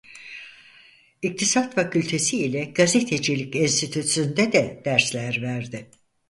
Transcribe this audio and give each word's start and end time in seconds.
İktisat 1.21 1.75
Fakültesi 1.75 2.37
ile 2.37 2.65
Gazetecilik 2.65 3.55
Enstitüsü'nde 3.55 4.51
de 4.51 4.81
dersler 4.85 5.39
verdi. 5.41 5.89